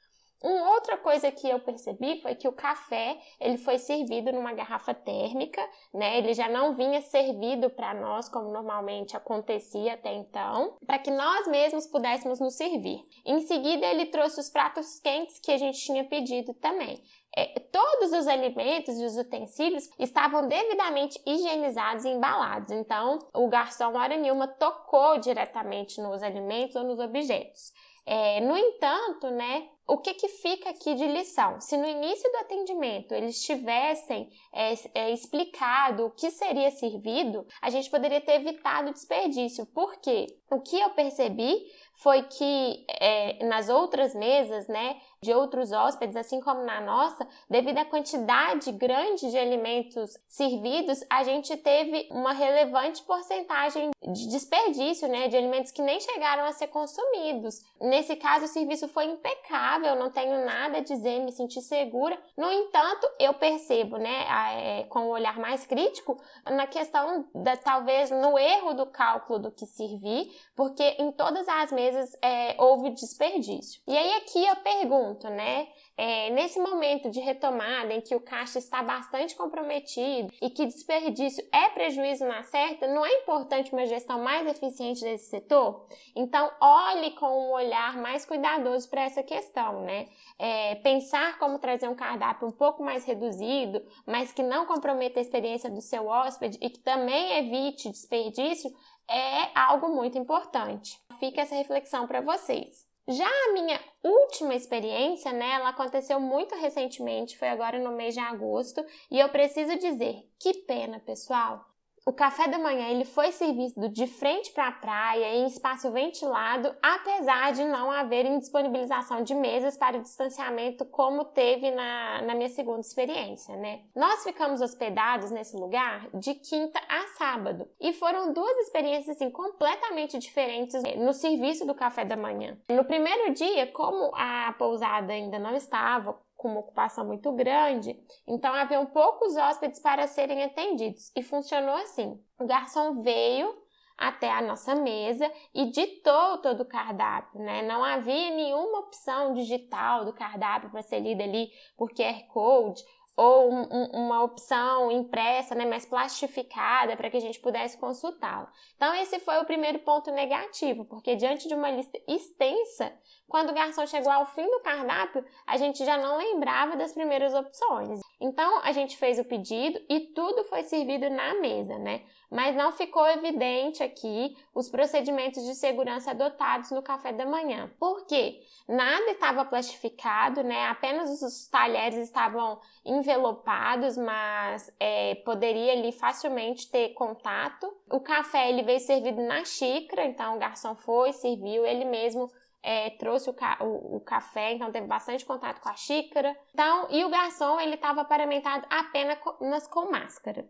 Uma 0.43 0.71
outra 0.71 0.97
coisa 0.97 1.31
que 1.31 1.49
eu 1.49 1.57
percebi 1.59 2.19
foi 2.21 2.35
que 2.35 2.49
o 2.49 2.51
café 2.51 3.17
ele 3.39 3.57
foi 3.57 3.79
servido 3.79 4.29
numa 4.33 4.51
garrafa 4.51 4.93
térmica, 4.93 5.65
né? 5.93 6.17
Ele 6.17 6.33
já 6.33 6.49
não 6.49 6.75
vinha 6.75 7.01
servido 7.01 7.69
para 7.69 7.93
nós 7.93 8.27
como 8.27 8.51
normalmente 8.51 9.15
acontecia 9.15 9.93
até 9.93 10.13
então, 10.13 10.77
para 10.85 10.99
que 10.99 11.09
nós 11.09 11.47
mesmos 11.47 11.87
pudéssemos 11.87 12.41
nos 12.41 12.55
servir. 12.55 12.99
Em 13.25 13.39
seguida, 13.39 13.85
ele 13.85 14.07
trouxe 14.07 14.41
os 14.41 14.49
pratos 14.49 14.99
quentes 14.99 15.39
que 15.39 15.49
a 15.49 15.57
gente 15.57 15.79
tinha 15.79 16.03
pedido 16.03 16.53
também. 16.55 17.01
É, 17.35 17.59
todos 17.71 18.11
os 18.11 18.27
alimentos 18.27 18.99
e 18.99 19.05
os 19.05 19.17
utensílios 19.17 19.89
estavam 19.97 20.47
devidamente 20.47 21.19
higienizados 21.25 22.03
e 22.03 22.09
embalados. 22.09 22.69
Então, 22.71 23.17
o 23.33 23.47
garçom 23.47 23.95
hora 23.95 24.17
nenhuma 24.17 24.47
tocou 24.47 25.17
diretamente 25.19 26.01
nos 26.01 26.21
alimentos 26.21 26.75
ou 26.75 26.83
nos 26.83 26.99
objetos. 26.99 27.71
É, 28.05 28.41
no 28.41 28.57
entanto, 28.57 29.29
né, 29.31 29.69
o 29.87 29.97
que, 29.97 30.13
que 30.13 30.27
fica 30.27 30.69
aqui 30.69 30.95
de 30.95 31.05
lição? 31.07 31.59
Se 31.59 31.75
no 31.77 31.85
início 31.87 32.29
do 32.31 32.37
atendimento 32.37 33.13
eles 33.13 33.41
tivessem 33.43 34.29
é, 34.53 34.73
é, 34.93 35.11
explicado 35.11 36.05
o 36.05 36.11
que 36.11 36.31
seria 36.31 36.71
servido, 36.71 37.45
a 37.61 37.69
gente 37.69 37.89
poderia 37.89 38.21
ter 38.21 38.35
evitado 38.35 38.89
o 38.89 38.93
desperdício. 38.93 39.65
Por 39.65 39.97
quê? 39.99 40.27
O 40.49 40.61
que 40.61 40.79
eu 40.79 40.89
percebi 40.91 41.65
foi 41.95 42.23
que 42.23 42.85
é, 42.99 43.45
nas 43.45 43.69
outras 43.69 44.15
mesas, 44.15 44.67
né, 44.67 44.99
de 45.23 45.33
outros 45.33 45.71
hóspedes, 45.71 46.15
assim 46.17 46.41
como 46.41 46.63
na 46.63 46.81
nossa, 46.81 47.25
devido 47.49 47.77
à 47.77 47.85
quantidade 47.85 48.71
grande 48.73 49.31
de 49.31 49.37
alimentos 49.37 50.17
servidos, 50.27 50.99
a 51.09 51.23
gente 51.23 51.55
teve 51.55 52.09
uma 52.11 52.33
relevante 52.33 53.01
porcentagem 53.03 53.89
de 54.01 54.27
desperdício, 54.27 55.07
né, 55.07 55.29
de 55.29 55.37
alimentos 55.37 55.71
que 55.71 55.81
nem 55.81 55.99
chegaram 55.99 56.43
a 56.43 56.51
ser 56.51 56.67
consumidos. 56.67 57.63
Nesse 57.79 58.17
caso, 58.17 58.45
o 58.45 58.49
serviço 58.49 58.87
foi 58.89 59.05
impecável, 59.05 59.95
não 59.95 60.11
tenho 60.11 60.45
nada 60.45 60.79
a 60.79 60.81
dizer, 60.81 61.19
me 61.19 61.31
senti 61.31 61.61
segura. 61.61 62.19
No 62.37 62.51
entanto, 62.51 63.09
eu 63.17 63.33
percebo, 63.33 63.97
né, 63.97 64.25
é, 64.59 64.83
com 64.83 64.99
o 64.99 65.05
um 65.05 65.09
olhar 65.09 65.39
mais 65.39 65.65
crítico, 65.65 66.21
na 66.45 66.67
questão 66.67 67.25
da 67.33 67.55
talvez 67.55 68.11
no 68.11 68.37
erro 68.37 68.73
do 68.73 68.85
cálculo 68.85 69.39
do 69.39 69.51
que 69.51 69.65
servir, 69.65 70.29
porque 70.55 70.83
em 70.99 71.11
todas 71.11 71.47
as 71.47 71.71
mesas 71.71 72.13
é, 72.21 72.55
houve 72.61 72.89
desperdício. 72.89 73.81
E 73.87 73.97
aí 73.97 74.15
aqui 74.15 74.45
eu 74.45 74.55
pergunto 74.57 75.12
ponto, 75.13 75.29
né? 75.29 75.67
É, 75.95 76.31
nesse 76.31 76.59
momento 76.59 77.09
de 77.09 77.19
retomada 77.19 77.93
em 77.93 78.01
que 78.01 78.15
o 78.15 78.19
caixa 78.19 78.57
está 78.57 78.81
bastante 78.81 79.35
comprometido 79.35 80.33
e 80.41 80.49
que 80.49 80.65
desperdício 80.65 81.45
é 81.51 81.69
prejuízo 81.69 82.25
na 82.25 82.43
certa, 82.43 82.87
não 82.87 83.05
é 83.05 83.13
importante 83.21 83.71
uma 83.71 83.85
gestão 83.85 84.19
mais 84.19 84.47
eficiente 84.47 85.01
desse 85.01 85.29
setor? 85.29 85.87
Então, 86.15 86.51
olhe 86.59 87.11
com 87.11 87.27
um 87.27 87.51
olhar 87.51 87.95
mais 87.97 88.25
cuidadoso 88.25 88.89
para 88.89 89.03
essa 89.03 89.21
questão, 89.21 89.81
né? 89.81 90.07
É, 90.39 90.75
pensar 90.75 91.37
como 91.37 91.59
trazer 91.59 91.87
um 91.87 91.95
cardápio 91.95 92.47
um 92.47 92.51
pouco 92.51 92.83
mais 92.83 93.05
reduzido, 93.05 93.81
mas 94.05 94.31
que 94.31 94.41
não 94.41 94.65
comprometa 94.65 95.19
a 95.19 95.21
experiência 95.21 95.69
do 95.69 95.81
seu 95.81 96.07
hóspede 96.07 96.57
e 96.59 96.69
que 96.69 96.79
também 96.79 97.37
evite 97.37 97.89
desperdício, 97.89 98.71
é 99.07 99.51
algo 99.53 99.89
muito 99.89 100.17
importante. 100.17 100.99
Fica 101.19 101.41
essa 101.41 101.55
reflexão 101.55 102.07
para 102.07 102.21
vocês. 102.21 102.92
Já 103.07 103.27
a 103.27 103.53
minha 103.53 103.79
última 104.01 104.55
experiência, 104.55 105.33
né, 105.33 105.55
ela 105.55 105.69
aconteceu 105.69 106.19
muito 106.21 106.55
recentemente, 106.55 107.37
foi 107.37 107.49
agora 107.49 107.77
no 107.77 107.91
mês 107.91 108.13
de 108.13 108.21
agosto, 108.21 108.83
e 109.11 109.19
eu 109.19 109.27
preciso 109.27 109.77
dizer, 109.77 110.25
que 110.39 110.53
pena, 110.65 110.99
pessoal 111.01 111.72
o 112.05 112.11
café 112.11 112.47
da 112.47 112.59
manhã 112.59 112.89
ele 112.89 113.05
foi 113.05 113.31
servido 113.31 113.87
de 113.89 114.07
frente 114.07 114.51
para 114.51 114.67
a 114.67 114.71
praia 114.71 115.35
em 115.35 115.47
espaço 115.47 115.91
ventilado, 115.91 116.75
apesar 116.81 117.53
de 117.53 117.63
não 117.63 117.89
haver 117.89 118.25
indisponibilização 118.25 119.23
de 119.23 119.33
mesas 119.33 119.77
para 119.77 119.97
o 119.97 120.01
distanciamento 120.01 120.85
como 120.85 121.25
teve 121.25 121.71
na, 121.71 122.21
na 122.23 122.35
minha 122.35 122.49
segunda 122.49 122.81
experiência, 122.81 123.55
né? 123.55 123.81
Nós 123.95 124.23
ficamos 124.23 124.61
hospedados 124.61 125.31
nesse 125.31 125.55
lugar 125.55 126.09
de 126.13 126.33
quinta 126.35 126.79
a 126.89 127.07
sábado 127.17 127.67
e 127.79 127.93
foram 127.93 128.33
duas 128.33 128.57
experiências 128.59 129.15
assim 129.15 129.29
completamente 129.29 130.17
diferentes 130.17 130.81
no 130.97 131.13
serviço 131.13 131.65
do 131.65 131.73
café 131.73 132.03
da 132.03 132.17
manhã. 132.17 132.57
No 132.69 132.83
primeiro 132.83 133.33
dia, 133.33 133.67
como 133.67 134.11
a 134.15 134.53
pousada 134.57 135.13
ainda 135.13 135.39
não 135.39 135.55
estava 135.55 136.17
com 136.43 136.49
uma 136.49 136.59
ocupação 136.59 137.05
muito 137.05 137.31
grande, 137.31 137.97
então 138.27 138.53
haviam 138.53 138.85
poucos 138.85 139.37
hóspedes 139.37 139.79
para 139.79 140.05
serem 140.07 140.43
atendidos 140.43 141.09
e 141.15 141.23
funcionou 141.23 141.75
assim: 141.75 142.21
o 142.37 142.45
garçom 142.45 143.01
veio 143.01 143.49
até 143.97 144.29
a 144.29 144.41
nossa 144.41 144.75
mesa 144.75 145.31
e 145.53 145.71
ditou 145.71 146.39
todo 146.39 146.61
o 146.61 146.67
cardápio, 146.67 147.39
né? 147.39 147.61
Não 147.61 147.81
havia 147.81 148.31
nenhuma 148.31 148.79
opção 148.79 149.33
digital 149.33 150.03
do 150.03 150.11
cardápio 150.11 150.69
para 150.69 150.81
ser 150.81 150.99
lida 150.99 151.23
ali 151.23 151.49
por 151.77 151.93
QR 151.93 152.27
Code 152.27 152.83
ou 153.15 153.51
um, 153.51 153.85
uma 153.93 154.23
opção 154.23 154.91
impressa, 154.91 155.53
né, 155.53 155.65
mais 155.65 155.85
plastificada 155.85 156.97
para 156.97 157.09
que 157.09 157.17
a 157.17 157.21
gente 157.21 157.39
pudesse 157.39 157.77
consultá-la. 157.77 158.51
Então 158.75 158.93
esse 158.95 159.19
foi 159.19 159.39
o 159.39 159.45
primeiro 159.45 159.79
ponto 159.79 160.11
negativo, 160.11 160.85
porque 160.85 161.15
diante 161.15 161.47
de 161.47 161.53
uma 161.53 161.69
lista 161.69 161.99
extensa, 162.07 162.91
quando 163.27 163.51
o 163.51 163.53
garçom 163.53 163.85
chegou 163.85 164.11
ao 164.11 164.25
fim 164.25 164.49
do 164.49 164.61
cardápio, 164.61 165.23
a 165.45 165.57
gente 165.57 165.85
já 165.85 165.97
não 165.97 166.17
lembrava 166.17 166.75
das 166.75 166.93
primeiras 166.93 167.33
opções. 167.33 167.99
Então 168.19 168.61
a 168.63 168.71
gente 168.71 168.97
fez 168.97 169.19
o 169.19 169.25
pedido 169.25 169.79
e 169.89 170.11
tudo 170.13 170.43
foi 170.45 170.63
servido 170.63 171.09
na 171.09 171.35
mesa, 171.39 171.77
né? 171.77 172.03
Mas 172.33 172.55
não 172.55 172.71
ficou 172.71 173.05
evidente 173.07 173.83
aqui 173.83 174.35
os 174.55 174.67
procedimentos 174.67 175.45
de 175.45 175.53
segurança 175.53 176.09
adotados 176.09 176.71
no 176.71 176.81
café 176.81 177.13
da 177.13 177.27
manhã. 177.27 177.71
Por 177.79 178.07
quê? 178.07 178.41
Nada 178.67 179.11
estava 179.11 179.45
plastificado, 179.45 180.41
né? 180.41 180.65
Apenas 180.65 181.21
os 181.21 181.47
talheres 181.47 181.99
estavam 181.99 182.59
envelopados, 182.83 183.95
mas 183.97 184.73
é, 184.79 185.13
poderia 185.23 185.73
ali 185.73 185.91
facilmente 185.91 186.71
ter 186.71 186.89
contato. 186.95 187.71
O 187.87 187.99
café 187.99 188.49
ele 188.49 188.63
veio 188.63 188.79
servido 188.79 189.21
na 189.21 189.45
xícara, 189.45 190.03
então 190.03 190.35
o 190.35 190.39
garçom 190.39 190.75
foi, 190.75 191.13
serviu, 191.13 191.63
ele 191.67 191.85
mesmo 191.85 192.31
é, 192.63 192.89
trouxe 192.91 193.29
o, 193.29 193.33
ca 193.33 193.59
o, 193.61 193.97
o, 193.97 193.99
café, 193.99 194.53
então 194.53 194.71
teve 194.71 194.87
bastante 194.87 195.23
contato 195.23 195.61
com 195.61 195.69
a 195.69 195.75
xícara. 195.75 196.35
Então, 196.51 196.87
e 196.89 197.05
o 197.05 197.09
garçom 197.09 197.59
ele 197.59 197.75
estava 197.75 198.03
paramentado 198.03 198.65
apenas 198.71 199.67
com 199.67 199.91
máscara. 199.91 200.49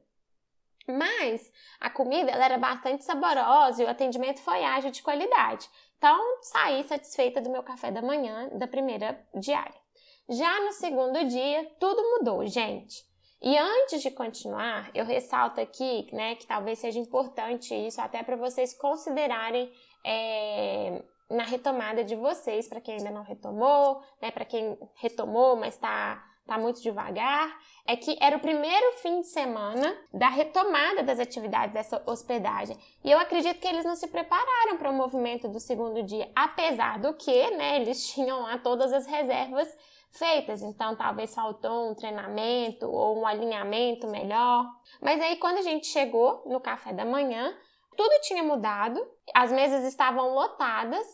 Mas 0.88 1.52
a 1.80 1.90
comida 1.90 2.32
ela 2.32 2.46
era 2.46 2.58
bastante 2.58 3.04
saborosa 3.04 3.82
e 3.82 3.86
o 3.86 3.90
atendimento 3.90 4.42
foi 4.42 4.64
ágil 4.64 4.92
de 4.92 5.02
qualidade. 5.02 5.70
Então, 5.98 6.20
saí 6.42 6.84
satisfeita 6.84 7.40
do 7.40 7.50
meu 7.50 7.64
café 7.64 7.90
da 7.90 8.02
manhã 8.02 8.50
da 8.54 8.68
primeira 8.68 9.26
diária. 9.34 9.82
Já 10.30 10.60
no 10.62 10.74
segundo 10.74 11.24
dia, 11.26 11.70
tudo 11.80 12.02
mudou, 12.18 12.46
gente. 12.46 13.06
E 13.42 13.58
antes 13.58 14.02
de 14.02 14.10
continuar, 14.10 14.90
eu 14.94 15.06
ressalto 15.06 15.60
aqui, 15.60 16.08
né, 16.14 16.36
que 16.36 16.48
talvez 16.48 16.80
seja 16.80 16.98
importante 16.98 17.76
isso 17.76 18.00
até 18.00 18.24
para 18.24 18.38
vocês 18.38 18.74
considerarem 18.74 19.70
é, 20.06 21.04
na 21.30 21.44
retomada 21.44 22.06
de 22.06 22.16
vocês, 22.16 22.70
para 22.70 22.80
quem 22.80 22.96
ainda 22.96 23.12
não 23.12 23.24
retomou, 23.24 24.02
né, 24.22 24.32
para 24.32 24.46
quem 24.46 24.78
retomou, 24.96 25.58
mas 25.58 25.74
está 25.74 26.24
tá 26.46 26.58
muito 26.58 26.82
devagar, 26.82 27.58
é 27.86 27.96
que 27.96 28.18
era 28.20 28.38
o 28.38 28.40
primeiro 28.40 28.98
fim 28.98 29.22
de 29.22 29.28
semana 29.28 29.96
da 30.14 30.30
retomada 30.30 31.04
das 31.04 31.20
atividades 31.20 31.74
dessa 31.74 32.02
hospedagem. 32.06 32.78
E 33.04 33.12
eu 33.12 33.20
acredito 33.20 33.60
que 33.60 33.68
eles 33.68 33.86
não 33.86 33.96
se 33.96 34.08
prepararam 34.08 34.78
para 34.78 34.90
o 34.90 34.94
movimento 34.94 35.48
do 35.48 35.60
segundo 35.60 36.04
dia, 36.04 36.30
apesar 36.36 37.00
do 37.00 37.14
que, 37.14 37.52
né, 37.52 37.78
eles 37.78 38.08
tinham 38.14 38.42
lá 38.42 38.58
todas 38.58 38.92
as 38.92 39.06
reservas 39.06 39.68
feitas, 40.12 40.62
então 40.62 40.96
talvez 40.96 41.34
faltou 41.34 41.90
um 41.90 41.96
treinamento 41.96 42.86
ou 42.88 43.20
um 43.20 43.26
alinhamento 43.26 44.08
melhor. 44.08 44.66
Mas 45.02 45.20
aí 45.20 45.38
quando 45.38 45.58
a 45.58 45.64
gente 45.64 45.88
chegou 45.88 46.44
no 46.46 46.60
café 46.60 46.94
da 46.94 47.04
manhã, 47.04 47.52
tudo 47.98 48.22
tinha 48.22 48.44
mudado, 48.44 49.04
as 49.34 49.52
mesas 49.52 49.84
estavam 49.86 50.34
lotadas 50.34 51.08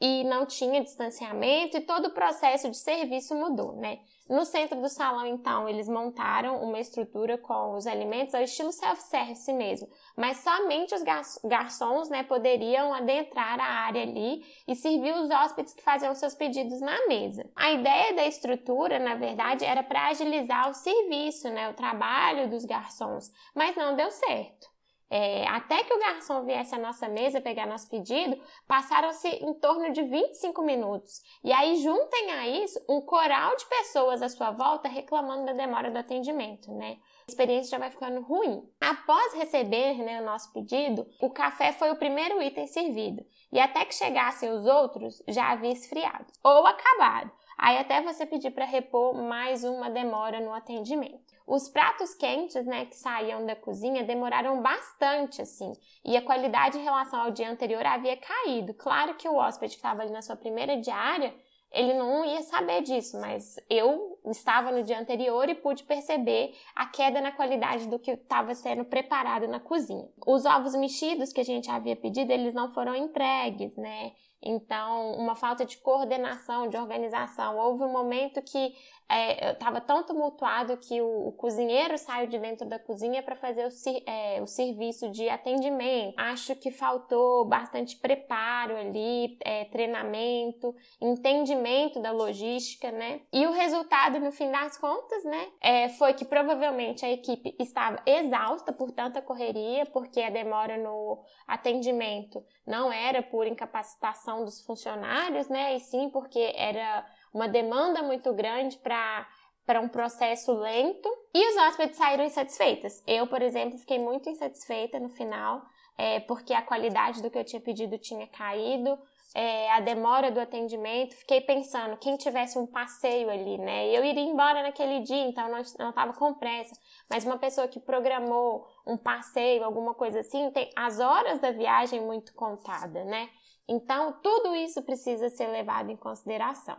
e 0.00 0.24
não 0.24 0.44
tinha 0.46 0.82
distanciamento 0.82 1.76
e 1.76 1.80
todo 1.80 2.06
o 2.06 2.14
processo 2.14 2.70
de 2.70 2.76
serviço 2.76 3.34
mudou, 3.34 3.76
né? 3.76 3.98
No 4.28 4.44
centro 4.44 4.80
do 4.80 4.88
salão, 4.88 5.24
então, 5.24 5.68
eles 5.68 5.88
montaram 5.88 6.60
uma 6.60 6.80
estrutura 6.80 7.38
com 7.38 7.76
os 7.76 7.86
alimentos 7.86 8.34
ao 8.34 8.42
estilo 8.42 8.72
self-service 8.72 9.52
mesmo, 9.52 9.88
mas 10.16 10.38
somente 10.38 10.92
os 10.96 11.02
garçons, 11.44 12.08
né, 12.10 12.24
poderiam 12.24 12.92
adentrar 12.92 13.60
a 13.60 13.84
área 13.84 14.02
ali 14.02 14.44
e 14.66 14.74
servir 14.74 15.14
os 15.14 15.30
hóspedes 15.30 15.72
que 15.72 15.82
faziam 15.82 16.12
seus 16.12 16.34
pedidos 16.34 16.80
na 16.80 17.06
mesa. 17.06 17.48
A 17.54 17.70
ideia 17.70 18.14
da 18.14 18.26
estrutura, 18.26 18.98
na 18.98 19.14
verdade, 19.14 19.64
era 19.64 19.84
para 19.84 20.08
agilizar 20.08 20.70
o 20.70 20.74
serviço, 20.74 21.48
né, 21.48 21.70
o 21.70 21.74
trabalho 21.74 22.50
dos 22.50 22.64
garçons, 22.64 23.30
mas 23.54 23.76
não 23.76 23.94
deu 23.94 24.10
certo. 24.10 24.75
É, 25.08 25.46
até 25.48 25.84
que 25.84 25.94
o 25.94 26.00
garçom 26.00 26.44
viesse 26.44 26.74
à 26.74 26.78
nossa 26.78 27.08
mesa 27.08 27.40
pegar 27.40 27.66
nosso 27.66 27.88
pedido, 27.88 28.40
passaram-se 28.66 29.28
em 29.28 29.54
torno 29.54 29.92
de 29.92 30.02
25 30.02 30.62
minutos. 30.62 31.22
E 31.44 31.52
aí, 31.52 31.76
juntem 31.76 32.32
a 32.32 32.48
isso 32.48 32.84
um 32.88 33.00
coral 33.00 33.54
de 33.56 33.64
pessoas 33.66 34.20
à 34.20 34.28
sua 34.28 34.50
volta 34.50 34.88
reclamando 34.88 35.46
da 35.46 35.52
demora 35.52 35.90
do 35.90 35.98
atendimento, 35.98 36.72
né? 36.72 36.98
A 37.28 37.30
experiência 37.30 37.70
já 37.70 37.78
vai 37.78 37.90
ficando 37.90 38.20
ruim. 38.20 38.68
Após 38.80 39.34
receber 39.34 39.94
né, 39.98 40.20
o 40.20 40.24
nosso 40.24 40.52
pedido, 40.52 41.06
o 41.20 41.30
café 41.30 41.72
foi 41.72 41.90
o 41.90 41.96
primeiro 41.96 42.42
item 42.42 42.66
servido. 42.66 43.24
E 43.52 43.60
até 43.60 43.84
que 43.84 43.94
chegassem 43.94 44.50
os 44.50 44.66
outros, 44.66 45.22
já 45.28 45.50
havia 45.50 45.72
esfriado 45.72 46.26
ou 46.42 46.66
acabado. 46.66 47.30
Aí 47.56 47.78
até 47.78 48.02
você 48.02 48.26
pedir 48.26 48.50
para 48.50 48.64
repor 48.64 49.14
mais 49.14 49.64
uma 49.64 49.88
demora 49.88 50.40
no 50.40 50.52
atendimento. 50.52 51.35
Os 51.46 51.68
pratos 51.68 52.12
quentes, 52.14 52.66
né, 52.66 52.86
que 52.86 52.96
saíam 52.96 53.46
da 53.46 53.54
cozinha 53.54 54.02
demoraram 54.02 54.60
bastante, 54.60 55.40
assim, 55.40 55.72
e 56.04 56.16
a 56.16 56.22
qualidade 56.22 56.76
em 56.76 56.82
relação 56.82 57.20
ao 57.20 57.30
dia 57.30 57.48
anterior 57.48 57.86
havia 57.86 58.16
caído. 58.16 58.74
Claro 58.74 59.14
que 59.14 59.28
o 59.28 59.36
hóspede 59.36 59.74
que 59.74 59.78
estava 59.78 60.02
ali 60.02 60.10
na 60.10 60.22
sua 60.22 60.34
primeira 60.34 60.76
diária, 60.76 61.32
ele 61.70 61.94
não 61.94 62.24
ia 62.24 62.42
saber 62.42 62.82
disso, 62.82 63.20
mas 63.20 63.56
eu 63.70 64.18
estava 64.26 64.72
no 64.72 64.82
dia 64.82 64.98
anterior 64.98 65.48
e 65.48 65.54
pude 65.54 65.84
perceber 65.84 66.54
a 66.74 66.86
queda 66.86 67.20
na 67.20 67.30
qualidade 67.30 67.86
do 67.86 67.98
que 67.98 68.10
estava 68.10 68.54
sendo 68.54 68.84
preparado 68.84 69.46
na 69.46 69.60
cozinha. 69.60 70.08
Os 70.26 70.44
ovos 70.44 70.74
mexidos 70.74 71.32
que 71.32 71.40
a 71.40 71.44
gente 71.44 71.70
havia 71.70 71.94
pedido, 71.94 72.32
eles 72.32 72.54
não 72.54 72.72
foram 72.72 72.96
entregues, 72.96 73.76
né? 73.76 74.12
Então, 74.42 75.12
uma 75.14 75.34
falta 75.34 75.64
de 75.64 75.76
coordenação, 75.78 76.68
de 76.68 76.76
organização. 76.76 77.56
Houve 77.56 77.84
um 77.84 77.92
momento 77.92 78.42
que 78.42 78.74
é, 79.08 79.52
estava 79.52 79.80
tão 79.80 80.02
tumultuado 80.02 80.76
que 80.76 81.00
o, 81.00 81.28
o, 81.28 81.32
cozinheiro 81.32 81.96
saiu 81.96 82.26
de 82.26 82.38
dentro 82.38 82.66
da 82.68 82.78
cozinha 82.78 83.22
para 83.22 83.36
fazer 83.36 83.64
o, 83.64 83.70
é, 84.10 84.42
o, 84.42 84.46
serviço 84.46 85.10
de 85.10 85.28
atendimento. 85.28 86.14
Acho 86.16 86.56
que 86.56 86.72
faltou 86.72 87.44
bastante 87.44 87.96
preparo 87.96 88.76
ali, 88.76 89.38
é, 89.44 89.64
treinamento, 89.66 90.74
entendimento 91.00 92.00
da 92.00 92.10
logística, 92.10 92.90
né? 92.90 93.20
E 93.32 93.46
o 93.46 93.52
resultado, 93.52 94.18
no 94.18 94.32
fim 94.32 94.50
das 94.50 94.76
contas, 94.76 95.24
né, 95.24 95.48
é, 95.60 95.88
foi 95.90 96.12
que 96.14 96.24
provavelmente 96.24 97.04
a 97.04 97.10
equipe 97.10 97.54
estava 97.60 98.02
exausta 98.04 98.72
por 98.72 98.90
tanta 98.90 99.22
correria, 99.22 99.86
porque 99.86 100.20
a 100.20 100.30
demora 100.30 100.76
no 100.76 101.22
atendimento 101.46 102.44
não 102.66 102.92
era 102.92 103.22
por 103.22 103.46
incapacitação 103.46 104.44
dos 104.44 104.60
funcionários, 104.62 105.48
né? 105.48 105.76
E 105.76 105.80
sim 105.80 106.10
porque 106.10 106.52
era 106.56 107.06
uma 107.36 107.46
demanda 107.46 108.02
muito 108.02 108.32
grande 108.32 108.78
para 108.78 109.28
para 109.66 109.80
um 109.80 109.88
processo 109.88 110.52
lento 110.52 111.08
e 111.34 111.50
os 111.50 111.56
hóspedes 111.56 111.96
saíram 111.96 112.22
insatisfeitas. 112.22 113.02
Eu, 113.04 113.26
por 113.26 113.42
exemplo, 113.42 113.76
fiquei 113.76 113.98
muito 113.98 114.30
insatisfeita 114.30 115.00
no 115.00 115.08
final, 115.08 115.60
é, 115.98 116.20
porque 116.20 116.54
a 116.54 116.62
qualidade 116.62 117.20
do 117.20 117.28
que 117.28 117.36
eu 117.36 117.44
tinha 117.44 117.60
pedido 117.60 117.98
tinha 117.98 118.28
caído, 118.28 118.96
é, 119.34 119.68
a 119.72 119.80
demora 119.80 120.30
do 120.30 120.38
atendimento, 120.38 121.16
fiquei 121.16 121.40
pensando, 121.40 121.96
quem 121.96 122.16
tivesse 122.16 122.56
um 122.56 122.64
passeio 122.64 123.28
ali, 123.28 123.58
né? 123.58 123.88
Eu 123.88 124.04
iria 124.04 124.22
embora 124.22 124.62
naquele 124.62 125.00
dia, 125.00 125.26
então 125.26 125.50
não 125.50 125.58
estava 125.58 126.12
com 126.12 126.32
pressa. 126.34 126.80
Mas 127.10 127.24
uma 127.24 127.36
pessoa 127.36 127.66
que 127.66 127.80
programou 127.80 128.68
um 128.86 128.96
passeio, 128.96 129.64
alguma 129.64 129.94
coisa 129.94 130.20
assim, 130.20 130.48
tem 130.52 130.70
as 130.76 131.00
horas 131.00 131.40
da 131.40 131.50
viagem 131.50 132.00
muito 132.00 132.32
contada, 132.34 133.02
né? 133.02 133.28
Então, 133.68 134.12
tudo 134.22 134.54
isso 134.54 134.80
precisa 134.82 135.28
ser 135.28 135.48
levado 135.48 135.90
em 135.90 135.96
consideração. 135.96 136.78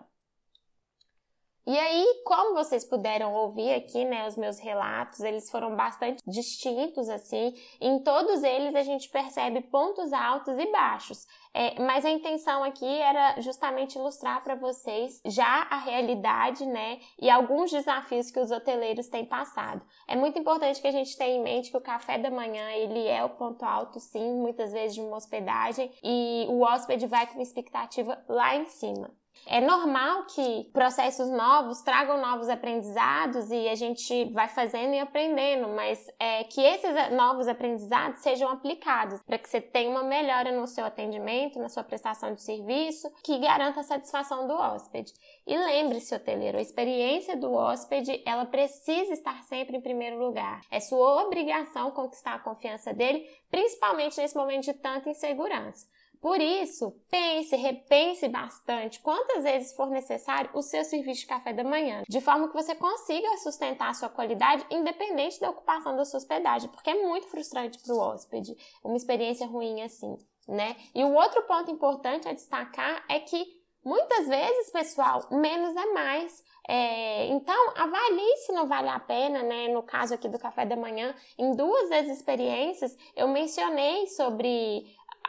E 1.68 1.78
aí, 1.78 2.22
como 2.24 2.56
vocês 2.56 2.86
puderam 2.86 3.34
ouvir 3.34 3.74
aqui, 3.74 4.06
né, 4.06 4.26
os 4.26 4.38
meus 4.38 4.58
relatos, 4.58 5.20
eles 5.20 5.52
foram 5.52 5.76
bastante 5.76 6.24
distintos, 6.26 7.10
assim. 7.10 7.54
Em 7.82 8.02
todos 8.02 8.42
eles 8.42 8.74
a 8.74 8.84
gente 8.84 9.10
percebe 9.10 9.60
pontos 9.64 10.14
altos 10.14 10.58
e 10.58 10.72
baixos. 10.72 11.28
É, 11.54 11.78
mas 11.82 12.06
a 12.06 12.10
intenção 12.10 12.64
aqui 12.64 12.86
era 12.86 13.42
justamente 13.42 13.98
ilustrar 13.98 14.42
para 14.46 14.56
vocês 14.56 15.20
já 15.26 15.68
a 15.70 15.78
realidade, 15.80 16.66
né, 16.66 17.02
e 17.20 17.30
alguns 17.30 17.70
desafios 17.70 18.32
que 18.32 18.40
os 18.40 18.50
hoteleiros 18.50 19.10
têm 19.10 19.26
passado. 19.26 19.86
É 20.08 20.16
muito 20.16 20.40
importante 20.40 20.80
que 20.80 20.88
a 20.88 20.92
gente 20.92 21.18
tenha 21.18 21.36
em 21.36 21.44
mente 21.44 21.70
que 21.70 21.76
o 21.76 21.82
café 21.82 22.18
da 22.18 22.32
manhã, 22.32 22.72
ele 22.72 23.06
é 23.08 23.26
o 23.26 23.32
ponto 23.32 23.66
alto, 23.66 24.00
sim, 24.00 24.36
muitas 24.36 24.72
vezes 24.72 24.96
de 24.96 25.02
uma 25.02 25.18
hospedagem, 25.18 25.92
e 26.02 26.46
o 26.48 26.62
hóspede 26.62 27.08
vai 27.08 27.28
com 27.28 27.42
expectativa 27.42 28.24
lá 28.30 28.56
em 28.56 28.68
cima. 28.68 29.12
É 29.46 29.62
normal 29.62 30.26
que 30.26 30.70
processos 30.74 31.30
novos 31.30 31.82
tragam 31.82 32.20
novos 32.20 32.50
aprendizados 32.50 33.50
e 33.50 33.70
a 33.70 33.76
gente 33.76 34.26
vai 34.32 34.50
fazendo 34.50 34.94
e 34.94 35.00
aprendendo, 35.00 35.70
mas 35.70 36.06
é 36.20 36.44
que 36.44 36.62
esses 36.62 37.12
novos 37.12 37.48
aprendizados 37.48 38.22
sejam 38.22 38.50
aplicados 38.50 39.22
para 39.24 39.38
que 39.38 39.50
você 39.50 39.62
tenha 39.62 39.90
uma 39.90 40.04
melhora 40.04 40.52
no 40.52 40.68
seu 40.68 40.86
atendimento, 40.86 41.60
na 41.60 41.70
sua 41.70 41.84
prestação 41.84 42.34
de 42.34 42.42
serviço, 42.42 43.10
que 43.24 43.38
garanta 43.40 43.80
a 43.80 43.84
satisfação 43.84 44.48
do 44.48 44.54
hóspede. 44.54 45.14
E 45.46 45.58
lembre-se, 45.58 46.14
hoteleiro, 46.14 46.58
a 46.58 46.62
experiência 46.62 47.38
do 47.38 47.54
hóspede, 47.54 48.22
ela 48.26 48.46
precisa 48.46 49.14
estar 49.14 49.44
sempre 49.44 49.78
em 49.78 49.82
primeiro 49.82 50.18
lugar. 50.20 50.62
É 50.70 50.80
sua 50.80 51.24
obrigação 51.24 51.92
conquistar 51.92 52.34
a 52.34 52.40
confiança 52.40 52.94
dele, 52.94 53.26
principalmente 53.50 54.20
nesse 54.20 54.36
momento 54.36 54.66
de 54.66 54.74
tanta 54.74 55.10
insegurança. 55.10 55.88
Por 56.22 56.40
isso, 56.40 56.94
pense, 57.10 57.56
repense 57.56 58.28
bastante 58.28 59.00
quantas 59.00 59.44
vezes 59.44 59.76
for 59.76 59.90
necessário 59.90 60.50
o 60.54 60.62
seu 60.62 60.84
serviço 60.84 61.22
de 61.22 61.28
café 61.28 61.54
da 61.54 61.64
manhã, 61.64 62.04
de 62.08 62.22
forma 62.22 62.48
que 62.48 62.54
você 62.54 62.76
consiga 62.76 63.38
sustentar 63.38 63.90
a 63.90 63.94
sua 63.94 64.10
qualidade 64.10 64.66
independente 64.70 65.40
da 65.40 65.50
ocupação 65.50 65.96
da 65.96 66.06
sua 66.06 66.18
hospedagem, 66.18 66.70
porque 66.70 66.90
é 66.90 67.08
muito 67.08 67.28
frustrante 67.28 67.80
para 67.80 67.94
o 67.94 68.00
hóspede 68.00 68.56
uma 68.84 68.98
experiência 68.98 69.48
ruim 69.48 69.82
assim, 69.82 70.18
né? 70.48 70.76
E 70.94 71.04
o 71.04 71.14
outro 71.14 71.44
ponto 71.44 71.72
importante 71.72 72.28
a 72.28 72.34
destacar 72.34 73.04
é 73.10 73.20
que 73.20 73.58
muitas 73.84 74.28
vezes, 74.28 74.70
pessoal, 74.72 75.26
menos 75.32 75.76
é 75.76 75.86
mais. 75.94 76.44
É, 76.70 77.28
então, 77.28 77.74
avalie 77.78 78.38
se 78.46 78.52
não 78.52 78.68
vale 78.68 78.90
a 78.90 79.00
pena, 79.00 79.42
né? 79.42 79.70
No 79.70 79.82
caso 79.82 80.14
aqui 80.14 80.28
do 80.28 80.38
café 80.38 80.66
da 80.66 80.76
manhã, 80.76 81.16
em 81.38 81.56
duas 81.56 81.90
das 81.90 82.08
experiências, 82.08 82.98
eu 83.16 83.30
mencionei 83.30 84.08
sobre 84.08 84.86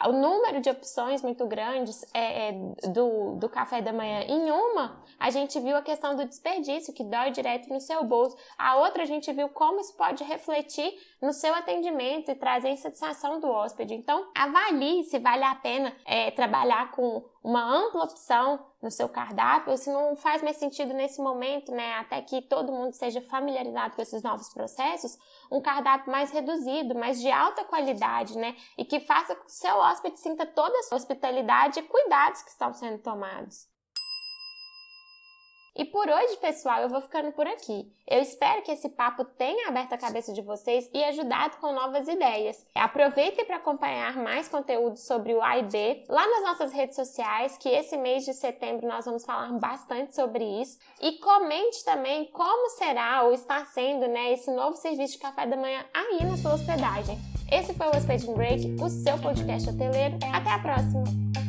o 0.06 0.12
número 0.12 0.60
de 0.60 0.70
opções 0.70 1.22
muito 1.22 1.46
grandes 1.46 2.04
é, 2.14 2.50
é, 2.50 2.52
do, 2.92 3.36
do 3.36 3.48
café 3.48 3.80
da 3.80 3.92
manhã. 3.92 4.20
Em 4.28 4.50
uma, 4.50 5.02
a 5.18 5.30
gente 5.30 5.58
viu 5.58 5.76
a 5.76 5.82
questão 5.82 6.14
do 6.14 6.24
desperdício, 6.24 6.94
que 6.94 7.02
dói 7.02 7.30
direto 7.30 7.68
no 7.68 7.80
seu 7.80 8.04
bolso. 8.04 8.36
A 8.56 8.76
outra, 8.76 9.02
a 9.02 9.06
gente 9.06 9.32
viu 9.32 9.48
como 9.48 9.80
isso 9.80 9.96
pode 9.96 10.22
refletir 10.22 10.94
no 11.20 11.32
seu 11.32 11.54
atendimento 11.54 12.30
e 12.30 12.34
trazer 12.34 12.70
insatisfação 12.70 13.40
do 13.40 13.48
hóspede. 13.48 13.94
Então, 13.94 14.30
avalie 14.36 15.04
se 15.04 15.18
vale 15.18 15.44
a 15.44 15.54
pena 15.54 15.94
é, 16.04 16.30
trabalhar 16.30 16.90
com 16.92 17.24
uma 17.42 17.62
ampla 17.62 18.04
opção 18.04 18.66
no 18.80 18.90
seu 18.90 19.08
cardápio, 19.08 19.76
se 19.76 19.90
não 19.90 20.14
faz 20.16 20.42
mais 20.42 20.56
sentido 20.56 20.94
nesse 20.94 21.20
momento, 21.20 21.72
né, 21.72 21.94
até 21.94 22.20
que 22.22 22.42
todo 22.42 22.72
mundo 22.72 22.92
seja 22.92 23.20
familiarizado 23.22 23.96
com 23.96 24.02
esses 24.02 24.22
novos 24.22 24.48
processos, 24.52 25.18
um 25.50 25.60
cardápio 25.60 26.12
mais 26.12 26.30
reduzido, 26.30 26.94
mais 26.94 27.20
de 27.20 27.30
alta 27.30 27.64
qualidade, 27.64 28.36
né, 28.36 28.54
e 28.76 28.84
que 28.84 29.00
faça 29.00 29.34
com 29.34 29.44
que 29.44 29.50
o 29.50 29.54
seu 29.54 29.76
hóspede 29.76 30.20
sinta 30.20 30.46
toda 30.46 30.78
a 30.78 30.82
sua 30.84 30.98
hospitalidade 30.98 31.80
e 31.80 31.82
cuidados 31.82 32.42
que 32.42 32.50
estão 32.50 32.72
sendo 32.72 32.98
tomados. 32.98 33.66
E 35.78 35.84
por 35.84 36.08
hoje, 36.08 36.36
pessoal, 36.38 36.82
eu 36.82 36.88
vou 36.88 37.00
ficando 37.00 37.30
por 37.30 37.46
aqui. 37.46 37.88
Eu 38.04 38.20
espero 38.20 38.62
que 38.62 38.72
esse 38.72 38.88
papo 38.88 39.24
tenha 39.24 39.68
aberto 39.68 39.92
a 39.92 39.96
cabeça 39.96 40.32
de 40.32 40.42
vocês 40.42 40.90
e 40.92 41.04
ajudado 41.04 41.56
com 41.58 41.72
novas 41.72 42.08
ideias. 42.08 42.66
Aproveitem 42.74 43.44
para 43.44 43.58
acompanhar 43.58 44.16
mais 44.16 44.48
conteúdo 44.48 44.96
sobre 44.96 45.32
o 45.32 45.40
AIB 45.40 46.04
lá 46.08 46.26
nas 46.26 46.42
nossas 46.42 46.72
redes 46.72 46.96
sociais, 46.96 47.56
que 47.58 47.68
esse 47.68 47.96
mês 47.96 48.24
de 48.24 48.34
setembro 48.34 48.88
nós 48.88 49.04
vamos 49.04 49.24
falar 49.24 49.52
bastante 49.52 50.16
sobre 50.16 50.42
isso. 50.60 50.80
E 51.00 51.12
comente 51.18 51.84
também 51.84 52.24
como 52.32 52.70
será 52.70 53.22
ou 53.22 53.32
está 53.32 53.64
sendo 53.66 54.08
né, 54.08 54.32
esse 54.32 54.50
novo 54.50 54.76
serviço 54.76 55.12
de 55.12 55.20
café 55.20 55.46
da 55.46 55.56
manhã 55.56 55.84
aí 55.94 56.24
na 56.24 56.36
sua 56.38 56.54
hospedagem. 56.54 57.16
Esse 57.52 57.72
foi 57.74 57.86
o 57.86 57.96
Hospeding 57.96 58.34
Break, 58.34 58.76
o 58.82 58.88
seu 58.88 59.16
podcast 59.18 59.70
hoteleiro. 59.70 60.18
Até 60.34 60.50
a 60.50 60.58
próxima! 60.58 61.47